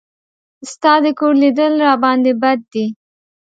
ستا 0.71 0.93
د 1.03 1.05
کور 1.19 1.33
لیدل 1.43 1.73
راباندې 1.87 2.33
بد 2.41 2.59
دي. 2.73 2.85